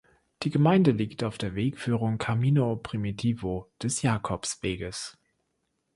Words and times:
Die 0.41 0.49
Gemeinde 0.49 0.89
liegt 0.89 1.23
auf 1.23 1.37
der 1.37 1.53
Wegführung 1.53 2.17
Camino 2.17 2.75
Primitivo 2.75 3.69
des 3.83 4.01
Jakobsweges. 4.01 5.15